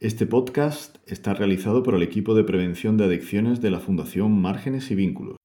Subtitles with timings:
[0.00, 4.92] Este podcast está realizado por el equipo de prevención de adicciones de la Fundación Márgenes
[4.92, 5.38] y Vínculos.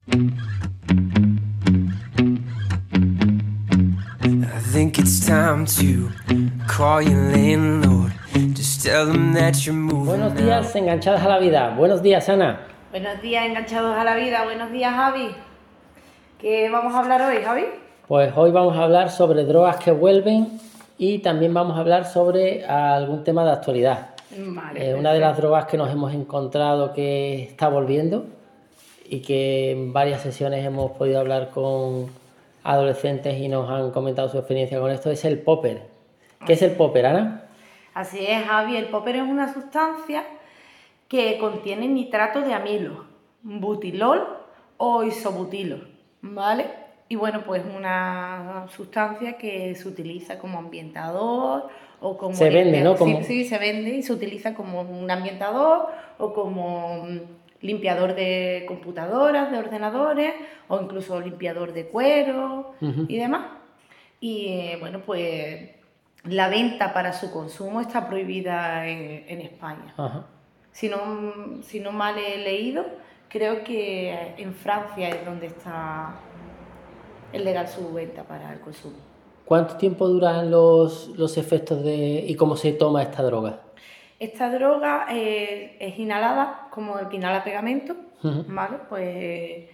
[10.06, 11.74] Buenos días, enganchadas a la vida.
[11.76, 12.60] Buenos días, Ana.
[12.92, 14.44] Buenos días, enganchados a la vida.
[14.44, 15.30] Buenos días, Javi.
[16.38, 17.64] ¿Qué vamos a hablar hoy, Javi?
[18.08, 20.60] Pues hoy vamos a hablar sobre drogas que vuelven
[21.00, 24.13] y también vamos a hablar sobre algún tema de actualidad.
[24.38, 28.26] Vale, Eh, una de las drogas que nos hemos encontrado que está volviendo
[29.06, 32.08] y que en varias sesiones hemos podido hablar con
[32.64, 35.84] adolescentes y nos han comentado su experiencia con esto es el popper.
[36.46, 37.44] ¿Qué es el popper, Ana?
[37.94, 38.76] Así es, Javi.
[38.76, 40.24] El popper es una sustancia
[41.08, 43.06] que contiene nitrato de amilo,
[43.44, 44.26] butilol
[44.78, 45.78] o isobutilo,
[46.22, 46.66] ¿vale?
[47.08, 51.68] Y bueno, pues una sustancia que se utiliza como ambientador
[52.04, 52.36] o como...
[52.36, 52.94] Se vende, ¿no?
[52.94, 55.88] Sí, Como- Sí, se vende y se utiliza como un ambientador
[56.20, 57.20] o como mm,
[57.62, 60.34] limpiador de computadoras, de ordenadores
[60.68, 62.76] o incluso limpiador de cuero
[63.08, 63.46] y demás.
[64.20, 65.70] Y eh, bueno, pues
[66.26, 69.94] la venta para su consumo está prohibida en, en España.
[69.98, 70.26] Ajá.
[70.72, 72.86] Si no, si no mal he leído,
[73.30, 76.16] creo que en Francia es donde está
[77.32, 78.98] el legal su venta para el consumo.
[79.54, 83.60] ¿Cuánto tiempo duran los, los efectos de y cómo se toma esta droga?
[84.20, 87.96] Esta droga eh, es inhalada como el que inhala pegamento.
[88.48, 88.78] ¿vale?
[88.90, 89.66] Pues,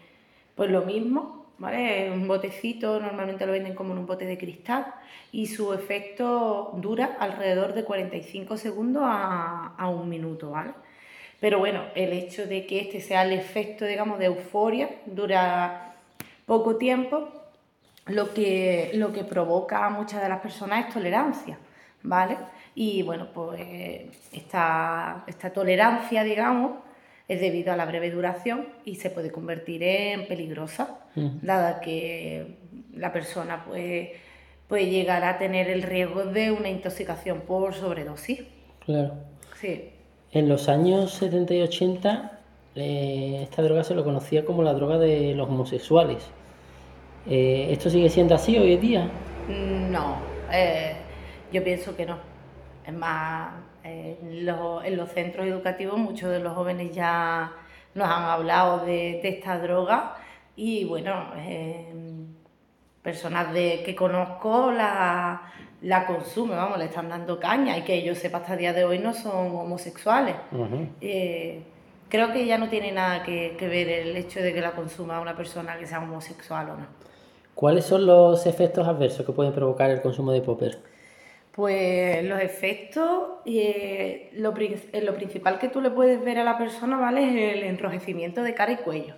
[0.53, 2.11] pues lo mismo, ¿vale?
[2.11, 4.85] Un botecito, normalmente lo venden como en un bote de cristal
[5.31, 10.73] y su efecto dura alrededor de 45 segundos a, a un minuto, ¿vale?
[11.39, 15.95] Pero bueno, el hecho de que este sea el efecto, digamos, de euforia, dura
[16.45, 17.38] poco tiempo,
[18.09, 21.57] lo que, lo que provoca a muchas de las personas es tolerancia,
[22.03, 22.37] ¿vale?
[22.75, 23.61] Y bueno, pues
[24.31, 26.73] esta, esta tolerancia, digamos,
[27.27, 32.55] es debido a la breve duración y se puede convertir en peligrosa, dada que
[32.95, 34.09] la persona pues,
[34.67, 38.41] puede llegar a tener el riesgo de una intoxicación por sobredosis.
[38.85, 39.13] Claro.
[39.59, 39.89] Sí.
[40.31, 42.39] En los años 70 y 80,
[42.75, 46.29] eh, esta droga se lo conocía como la droga de los homosexuales.
[47.29, 49.09] Eh, ¿Esto sigue siendo así hoy en día?
[49.47, 50.17] No,
[50.51, 50.95] eh,
[51.51, 52.17] yo pienso que no.
[52.83, 53.53] Es más,
[53.83, 57.51] eh, en, los, en los centros educativos muchos de los jóvenes ya
[57.93, 60.15] nos han hablado de, de esta droga
[60.55, 61.27] y bueno,
[63.03, 65.51] personas de, que conozco la,
[65.83, 68.85] la consumen, vamos, le están dando caña y que yo sepa hasta el día de
[68.85, 70.35] hoy no son homosexuales.
[72.09, 75.21] Creo que ya no tiene nada que, que ver el hecho de que la consuma
[75.21, 77.08] una persona que sea homosexual o no.
[77.59, 80.79] ¿Cuáles son los efectos adversos que pueden provocar el consumo de popper?
[81.51, 86.97] Pues los efectos, eh, eh, lo principal que tú le puedes ver a la persona,
[86.97, 87.21] ¿vale?
[87.21, 89.13] Es el enrojecimiento de cara y cuello.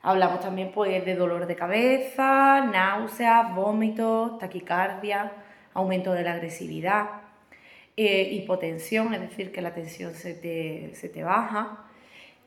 [0.00, 5.30] Hablamos también pues de dolor de cabeza, náuseas, vómitos, taquicardia,
[5.74, 7.04] aumento de la agresividad,
[7.98, 11.84] eh, hipotensión, es decir, que la tensión se te, se te baja,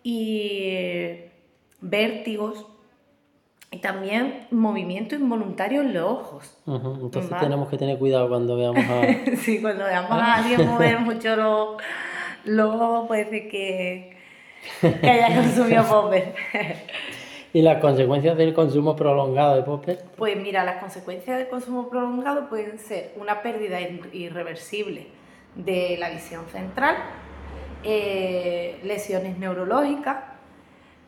[0.01, 1.19] y
[1.79, 2.65] vértigos,
[3.71, 6.57] y también movimiento involuntario en los ojos.
[6.67, 7.43] Entonces Vale.
[7.43, 9.01] tenemos que tener cuidado cuando veamos a...
[9.37, 11.77] Sí, cuando veamos a alguien mover mucho los
[12.43, 14.17] los ojos, puede ser que,
[14.81, 16.33] que haya consumido popper.
[17.53, 19.99] y las consecuencias del consumo prolongado de popper.
[20.17, 25.07] Pues mira, las consecuencias del consumo prolongado pueden ser una pérdida ir- irreversible
[25.55, 26.95] de la visión central,
[27.83, 30.17] eh, lesiones neurológicas,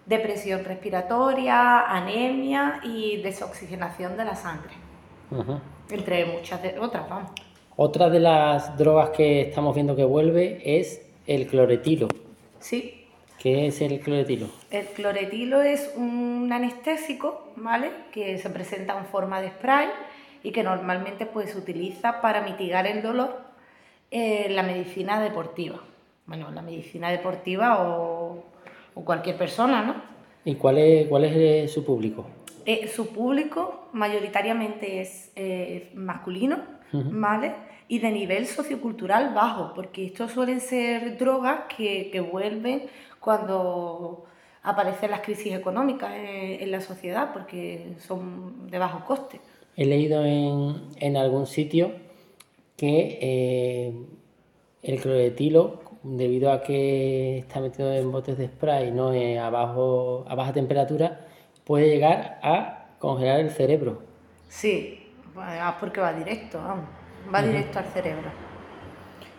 [0.06, 4.74] depresión respiratoria, anemia y desoxigenación de la sangre,
[5.90, 7.32] entre muchas de otras, vamos.
[7.76, 12.08] Otra de las drogas que estamos viendo que vuelve es el cloretilo.
[12.60, 13.04] Sí,
[13.44, 14.48] ¿Qué es el cloretilo?
[14.72, 17.92] El cloretilo es un anestésico, ¿vale?
[18.14, 19.90] Que se presenta en forma de spray
[20.44, 23.42] y que normalmente pues, se utiliza para mitigar el dolor
[24.12, 25.82] en la medicina deportiva.
[26.26, 28.23] Bueno, en la medicina deportiva o,
[28.96, 29.96] o cualquier persona, ¿no?
[30.46, 32.26] ¿Y cuál es, cuál es eh, su público?
[32.66, 36.74] Eh, su público mayoritariamente es eh, masculino.
[36.94, 37.56] ¿vale?
[37.88, 42.84] Y de nivel sociocultural bajo, porque estos suelen ser drogas que, que vuelven
[43.20, 44.26] cuando
[44.62, 49.42] aparecen las crisis económicas en, en la sociedad, porque son de bajo coste.
[49.76, 51.92] He leído en, en algún sitio
[52.78, 53.94] que eh,
[54.84, 60.26] el cloretilo, debido a que está metido en botes de spray no Eh, a, bajo,
[60.28, 61.28] a baja temperatura,
[61.64, 64.02] puede llegar a congelar el cerebro.
[64.50, 66.86] Sí, además porque va directo, vamos,
[67.34, 68.30] va directo al cerebro.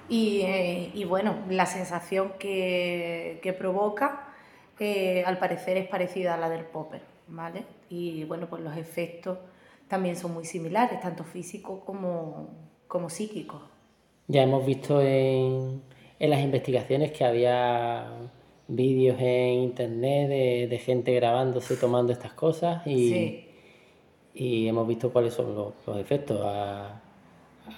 [0.08, 4.28] Y, eh, y bueno, la sensación que, que provoca
[4.78, 7.64] eh, al parecer es parecida a la del popper, ¿vale?
[7.88, 9.38] Y bueno, pues los efectos
[9.88, 12.48] también son muy similares, tanto físicos como,
[12.88, 13.62] como psíquicos.
[14.26, 15.82] Ya hemos visto en,
[16.18, 18.06] en las investigaciones que había
[18.68, 23.48] vídeos en internet de, de gente grabándose tomando estas cosas y, Sí.
[24.34, 26.40] y hemos visto cuáles son los, los efectos.
[26.42, 27.00] A,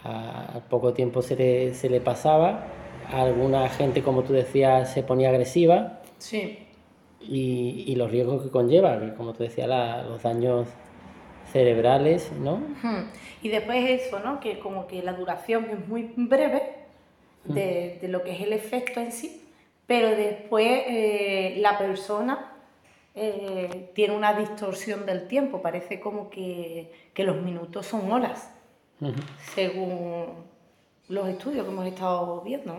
[0.04, 2.66] a- poco tiempo se le, se le pasaba,
[3.10, 6.58] a alguna gente, como tú decías, se ponía agresiva Sí,
[7.20, 10.66] y, y los riesgos que conlleva, como tú decías, la- los daños
[11.52, 12.60] cerebrales, ¿no?
[13.42, 14.40] Y después eso, ¿no?
[14.40, 16.62] Que como que la duración es muy breve
[17.48, 19.42] de, de lo que es el efecto en sí,
[19.86, 22.52] pero después eh, la persona
[23.14, 28.50] eh, tiene una distorsión del tiempo, parece como que, que los minutos son horas,
[29.54, 30.26] según
[31.08, 32.74] los estudios que hemos estado viendo.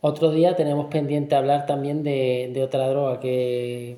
[0.00, 3.96] Otro día tenemos pendiente hablar también de, de otra droga que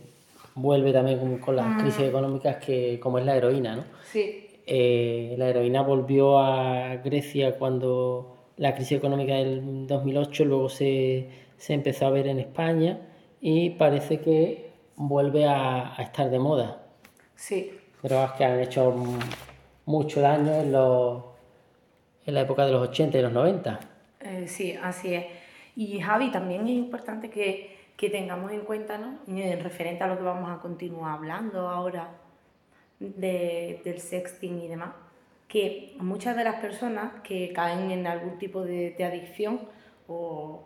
[0.55, 3.85] vuelve también con, con las crisis económicas, que, como es la heroína, ¿no?
[4.11, 11.29] Sí, Eh, la heroína volvió a Grecia cuando la crisis económica del 2008, luego se,
[11.57, 12.99] se empezó a ver en España
[13.41, 16.83] y parece que vuelve a, a estar de moda.
[17.35, 17.73] sí,
[18.03, 18.95] Drogas que han hecho
[19.87, 21.23] mucho daño en, los,
[22.25, 23.81] en la época de los 80 y los 90.
[24.21, 25.25] Eh, sí, así es.
[25.75, 29.19] Y Javi, también es importante que, que tengamos en cuenta, ¿no?
[29.27, 32.11] En referente a lo que vamos a continuar hablando ahora
[33.01, 34.91] de- del sexting y demás,
[35.49, 39.61] que muchas de las personas que caen en algún tipo de, de adicción
[40.09, 40.65] o,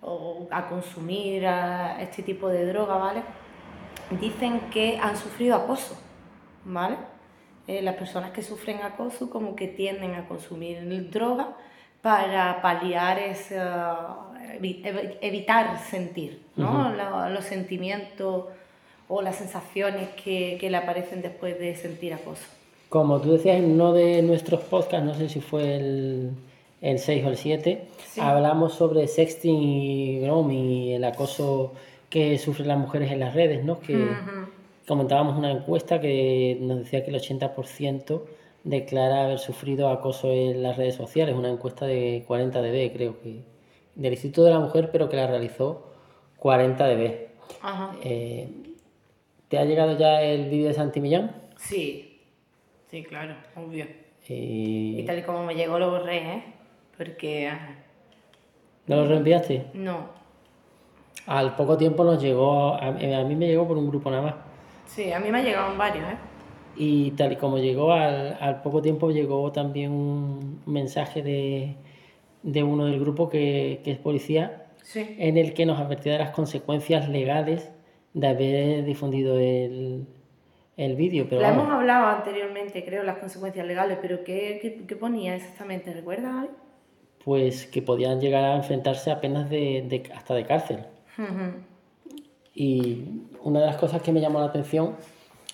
[0.00, 3.22] o a consumir a este tipo de droga, ¿vale?
[4.20, 6.00] Dicen que han sufrido acoso,
[6.64, 6.96] ¿vale?
[7.66, 11.54] Eh, las personas que sufren acoso como que tienden a consumir droga
[12.00, 16.90] para paliar ese, evi- evitar sentir ¿no?
[16.92, 18.46] Lo- los sentimientos
[19.08, 22.46] o las sensaciones que, que le aparecen después de sentir acoso.
[22.88, 26.30] Como tú decías en uno de nuestros podcasts, no sé si fue el,
[26.80, 28.20] el 6 o el 7, Sí.
[28.20, 31.72] hablamos sobre sexting y grooming y el acoso
[32.08, 33.80] que sufren las mujeres en las redes, ¿no?
[33.80, 34.08] Que
[34.86, 38.22] comentábamos una encuesta que nos decía que el 80%
[38.64, 43.42] declara haber sufrido acoso en las redes sociales, una encuesta de 40 dB, creo que,
[43.94, 45.82] del Instituto de la Mujer, pero que la realizó
[46.38, 47.26] 40 dB.
[47.60, 47.94] Ajá.
[48.02, 48.48] Eh,
[49.48, 51.36] ¿Te ha llegado ya el vídeo de Santi Millán?
[51.58, 52.17] Sí,
[52.90, 53.86] sí, claro, obvio.
[54.28, 56.42] Y tal y como me llegó lo borré, ¿eh?
[56.96, 57.50] Porque
[58.86, 59.66] ¿No lo reenviaste?
[59.74, 60.16] no.
[61.26, 62.92] Al poco tiempo nos llegó, a, a
[63.24, 64.34] mí me llegó por un grupo nada más.
[64.86, 66.16] Sí, a mí me llegaron varios, ¿eh?
[66.76, 71.74] Y tal y como llegó, al, al poco tiempo llegó también un mensaje de,
[72.42, 75.16] de uno del grupo que, que es policía, Sí.
[75.18, 77.70] en el que nos advertía de las consecuencias legales
[78.14, 80.06] de haber difundido el,
[80.78, 81.26] el vídeo.
[81.28, 85.36] Pero La vamos, hemos hablado anteriormente, creo, las consecuencias legales, pero ¿qué, qué, qué ponía
[85.36, 85.92] exactamente?
[85.92, 86.48] ¿Recuerdas, Javi?
[87.24, 90.78] pues que podían llegar a enfrentarse a penas de, de- hasta de cárcel.
[91.18, 91.58] Ujú.
[92.54, 93.02] Y
[93.42, 94.96] una de las cosas que me llamó la atención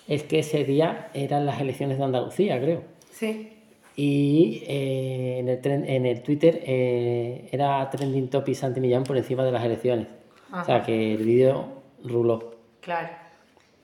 [0.06, 2.82] es que ese día eran las elecciones de Andalucía, creo.
[3.10, 3.50] Sí,
[3.96, 9.16] Y eh, en, el tren- en el Twitter eh, era trending topic Santi Millán por
[9.16, 10.06] encima de las elecciones.
[10.52, 12.54] O sea que el vídeo ruló.
[12.80, 13.23] claro.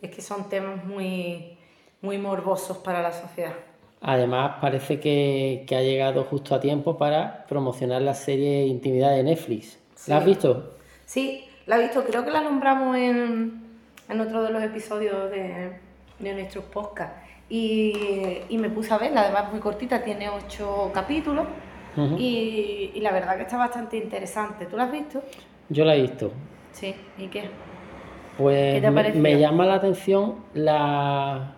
[0.02, 1.58] Es que son temas muy,
[2.00, 3.52] muy morbosos para la sociedad.
[4.00, 9.22] Además, parece que, que ha llegado justo a tiempo para promocionar la serie Intimidad de
[9.22, 9.78] Netflix.
[10.06, 10.74] ¿La has visto?
[11.04, 13.62] Sí, la he visto, creo que la nombramos en,
[14.08, 15.72] en otro de los episodios de,
[16.18, 17.20] de nuestros podcasts.
[17.50, 21.46] Y, y me puse a verla, además muy cortita, tiene ocho capítulos.
[22.16, 24.64] Y la verdad que está bastante interesante.
[24.64, 25.20] ¿Tú la has visto?
[25.68, 26.30] Yo la he visto.
[26.72, 27.50] Sí, ¿y qué?
[28.40, 31.52] Pues ¿Qué te ha me, llama la atención la...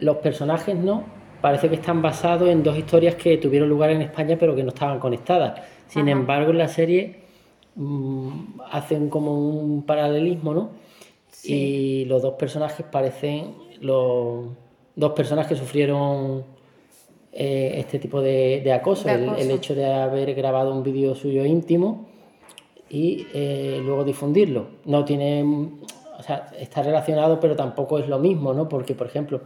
[0.00, 1.04] los personajes, ¿no?
[1.40, 4.68] Parece que están basados en dos historias que tuvieron lugar en España pero que no
[4.68, 5.60] estaban conectadas.
[5.88, 6.10] Sin Ajá.
[6.12, 7.20] embargo, en la serie
[7.74, 10.70] mm, hacen como un paralelismo, ¿no?
[11.30, 11.54] Sí.
[11.54, 14.46] Y los dos personajes parecen los
[14.94, 16.44] dos personas que sufrieron
[17.32, 19.08] eh, este tipo de, de acoso.
[19.08, 22.08] De El- El, hecho de haber grabado un vídeo suyo íntimo
[22.88, 24.68] y eh, luego difundirlo.
[24.84, 28.68] No tiene, o sea, está relacionado, pero tampoco es lo mismo, ¿no?
[28.68, 29.40] Porque, por ejemplo,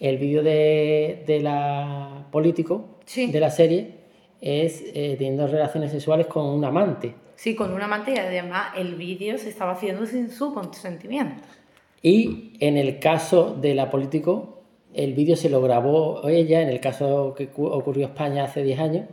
[0.00, 3.30] el vídeo de, de la político Sí.
[3.30, 3.94] de la serie
[4.40, 7.14] es eh, teniendo relaciones sexuales con un amante.
[7.36, 11.42] Sí, con una amante y además el vídeo se estaba haciendo sin su consentimiento.
[12.02, 14.62] Y en el caso de la político,
[14.94, 18.78] el vídeo se lo grabó ella, en el caso que ocurrió en España hace 10
[18.78, 19.04] años,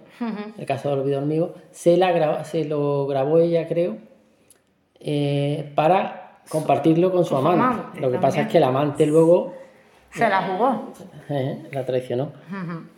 [0.57, 3.97] el caso de Olvido Hormigo, se, la se lo grabó ella, creo,
[4.99, 7.99] eh, para compartirlo con su, amante.
[7.99, 9.53] Lo que pasa es que el amante luego...
[10.11, 10.91] Se la jugó.
[11.29, 12.31] Eh, la traicionó.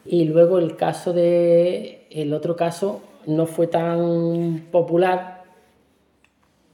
[0.06, 2.08] Y luego el caso de...
[2.10, 5.44] El otro caso no fue tan popular.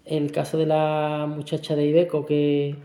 [0.06, 2.76] El caso de la muchacha de Ibeco que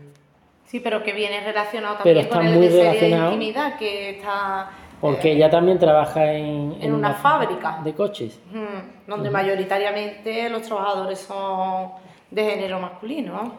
[0.65, 4.71] Sí, pero que viene relacionado también con el de intimidad, que está...
[4.99, 8.39] Porque ella también trabaja en, en, una, fábrica de coches.
[9.05, 11.91] donde mayoritariamente los trabajadores son
[12.31, 13.53] de género masculino.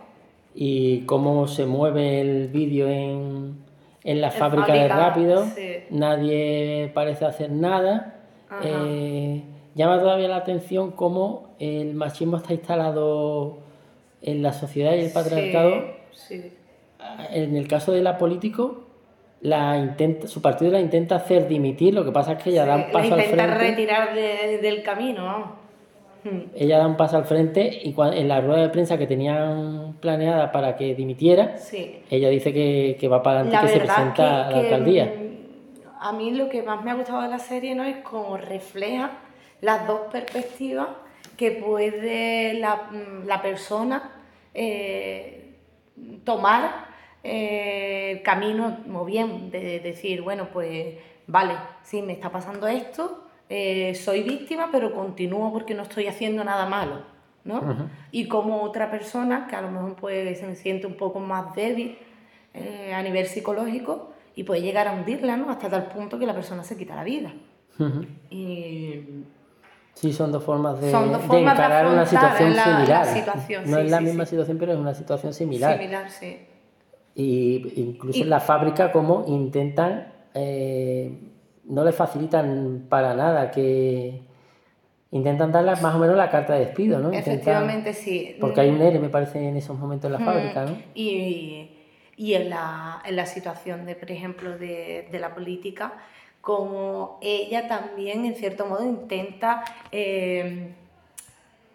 [0.54, 3.58] Y cómo se mueve el vídeo en,
[4.02, 5.46] en la fábrica, de rápido,
[5.90, 8.20] nadie parece hacer nada.
[8.62, 9.42] Eh,
[9.74, 13.58] llama todavía la atención cómo el machismo está instalado
[14.22, 15.96] en la sociedad y el patriarcado.
[16.12, 16.52] Sí,
[17.30, 18.86] en el caso de la político,
[19.40, 22.76] la intenta, su partido la intenta hacer dimitir, lo que pasa es que ella da
[22.76, 23.42] un paso al frente.
[23.42, 25.66] Intenta retirar del camino.
[26.24, 26.40] Hmm.
[26.54, 30.50] Ella da un paso al frente y en la rueda de prensa que tenían planeada
[30.50, 31.56] para que dimitiera,
[32.10, 35.04] ella dice que, va para adelante, que se presenta a la alcaldía.
[35.04, 35.26] Mm,
[36.00, 37.84] a mí lo que más me ha gustado de la serie ¿no?
[37.84, 39.12] es cómo refleja
[39.60, 40.88] las dos perspectivas
[41.36, 44.10] que puede la, mm, persona
[44.54, 45.54] eh,
[46.24, 46.85] tomar
[47.28, 50.94] eh, camino muy bien de decir, bueno, pues
[51.26, 56.44] vale, sí, me está pasando esto, eh, soy víctima, pero continúo porque no estoy haciendo
[56.44, 57.02] nada malo,
[57.44, 57.88] ¿no?
[58.12, 61.98] Y como otra persona que a lo mejor pues, se siente un poco más débil
[62.54, 65.50] eh, a nivel psicológico y puede llegar a hundirla, ¿no?
[65.50, 67.32] Hasta tal punto que la persona se quita la vida.
[68.30, 69.24] y...
[69.94, 73.06] Sí, son dos formas de, encarar una situación similar.
[73.66, 75.78] no es la misma situación, pero es una situación similar.
[75.78, 76.38] Similar, sí.
[77.18, 81.18] Y incluso en la fábrica, como intentan, eh,
[81.64, 84.20] no le facilitan para nada que
[85.10, 87.10] intentan darle más o menos la carta de despido, ¿no?
[87.12, 88.36] Efectivamente, sí.
[88.38, 90.76] Porque hay un ERE, me parece, en esos momentos en la mm, fábrica, ¿no?
[90.94, 91.70] Y,
[92.18, 95.94] y en, la, en, la, situación, de, por ejemplo, de, de la política,
[96.42, 99.64] como ella también, en cierto modo, intenta...
[99.90, 100.74] Eh,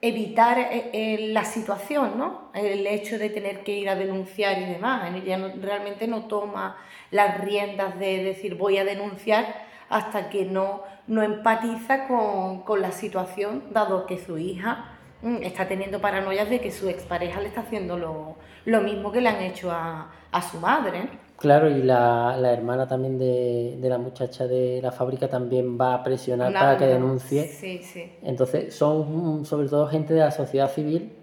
[0.02, 2.50] evitar eh, eh, la situación, ¿no?
[2.54, 5.14] El hecho de tener que ir a denunciar y demás.
[5.16, 6.78] Ella realmente no toma
[7.12, 12.92] las riendas de decir voy a denunciar hasta que no, no empatiza con, con la
[12.92, 14.86] situación, dado que su hija
[15.22, 19.22] mm, está teniendo paranoias de que su expareja le está haciendo lo, lo mismo que
[19.22, 21.10] le han hecho a, a su madre.
[21.42, 25.96] Claro, y la, la hermana también de, de, la muchacha de la fábrica también va
[25.96, 27.48] a presionar para que denuncie.
[27.48, 28.12] Sí, sí.
[28.22, 31.14] Entonces, son sobre todo gente de la sociedad civil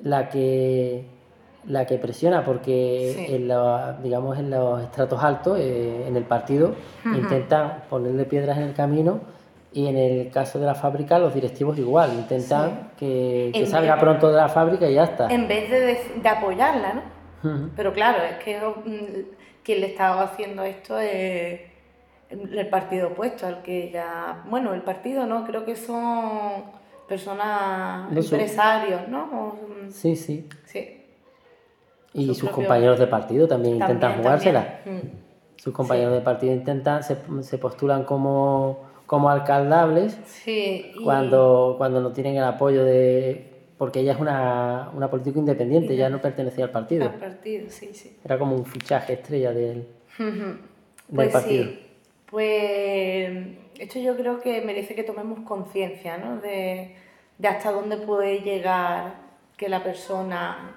[0.00, 1.06] la que
[1.64, 3.48] la que presiona, porque en
[4.02, 9.20] digamos en los estratos altos, eh, en el partido, intentan ponerle piedras en el camino
[9.72, 14.28] y en el caso de la fábrica, los directivos igual, intentan que, que salga pronto
[14.28, 15.28] de la fábrica y ya está.
[15.28, 17.16] En vez de, de apoyarla, ¿no?
[17.76, 19.35] Pero claro, es que mm,
[19.66, 21.60] quien le estaba haciendo esto es
[22.30, 26.62] el partido opuesto, al que ya, bueno, el partido no, creo que son
[27.08, 29.56] personas, empresarios, ¿no?
[29.90, 30.48] sí, sí.
[30.66, 31.02] Sí.
[32.14, 34.80] Y sus compañeros de partido también, intentan jugársela.
[34.84, 35.56] Mm.
[35.56, 42.12] Sus compañeros de partido intentan, se, se postulan como, como alcaldables sí, cuando, cuando no
[42.12, 46.70] tienen el apoyo de porque ella es una, una política independiente, ya no pertenecía al
[46.70, 47.04] partido.
[47.04, 48.18] Al partido, sí, sí.
[48.24, 49.86] Era como un fichaje estrella del,
[51.14, 51.64] pues partido.
[51.64, 51.82] Sí.
[52.30, 53.46] Pues
[53.78, 56.38] esto yo creo que merece que tomemos conciencia, ¿no?
[56.38, 56.96] De,
[57.46, 59.14] hasta dónde puede llegar
[59.56, 60.76] que la persona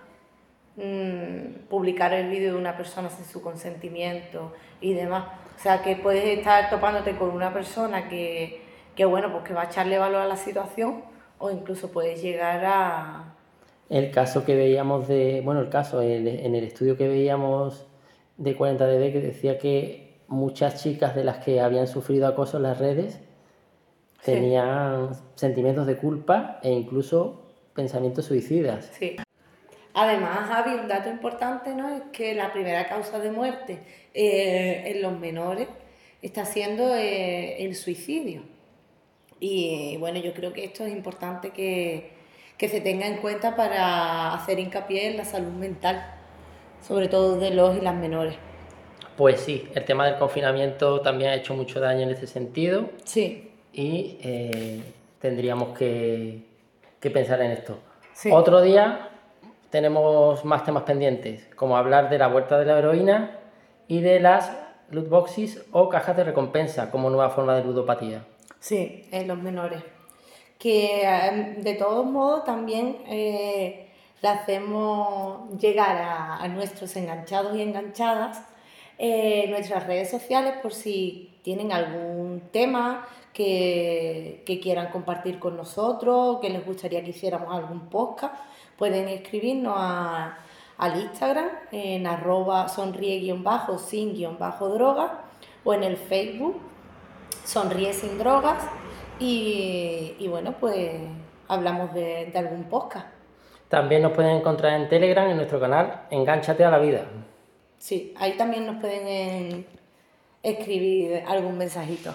[0.75, 5.25] mmm, publicar el vídeo de una persona sin su consentimiento y demás.
[5.55, 8.61] O sea, que puedes estar topándote con una persona que,
[8.95, 11.03] que bueno, pues que va a echarle valor a la situación
[11.39, 13.35] o incluso puedes llegar a...
[13.89, 17.87] El caso que veíamos de, bueno, el caso, en el estudio que veíamos
[18.37, 22.77] de 40DB que decía que muchas chicas de las que habían sufrido acoso en las
[22.77, 23.19] redes
[24.23, 27.41] tenían sentimientos de culpa e incluso
[27.73, 28.91] pensamientos suicidas.
[28.97, 29.17] Sí.
[29.93, 31.89] Además, había un dato importante, ¿no?
[31.89, 33.79] Es que la primera causa de muerte
[34.13, 35.67] eh, en los menores
[36.21, 38.43] está siendo eh, el suicidio.
[39.39, 42.17] Y bueno, yo creo que esto es importante que,
[42.59, 46.03] se tenga en cuenta para hacer hincapié en la salud mental,
[46.85, 48.35] sobre todo de los y las menores.
[49.15, 52.89] Pues sí, el tema del confinamiento también ha hecho mucho daño en ese sentido.
[53.05, 53.51] Sí.
[53.71, 54.81] Y eh,
[55.19, 56.43] tendríamos que,
[57.01, 57.79] pensar en esto.
[58.31, 59.09] Otro día
[59.69, 63.39] tenemos más temas pendientes, como hablar de la vuelta de la heroína
[63.87, 64.51] y de las
[64.91, 68.25] loot boxes o cajas de recompensa como nueva forma de ludopatía.
[68.59, 69.83] Sí, en los menores.
[70.57, 73.89] Que em, de todos modos también eh,
[74.21, 75.97] le hacemos llegar
[76.41, 78.41] a, nuestros enganchados y enganchadas
[78.97, 86.49] eh, nuestras redes sociales por si tienen algún tema que, quieran compartir con nosotros, que
[86.49, 88.35] les gustaría que hiciéramos algún podcast,
[88.77, 95.21] pueden escribirnos al Instagram en arroba sonríe-sin-droga
[95.63, 96.68] o en el Facebook
[97.45, 98.63] Sonríe sin drogas
[99.19, 100.91] y, bueno, pues
[101.47, 103.07] hablamos de, algún podcast.
[103.67, 107.05] También nos pueden encontrar en Telegram, en nuestro canal Engánchate a la vida.
[107.77, 109.65] Sí, ahí también nos pueden
[110.41, 112.13] escribir algún mensajito.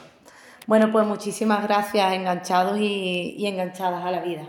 [0.66, 4.48] Bueno, pues muchísimas gracias, enganchados y, y enganchadas a la vida.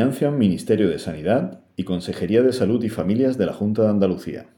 [0.00, 4.50] Financian Ministerio de Sanidad y Consejería de Salud y Familias de la Junta de Andalucía.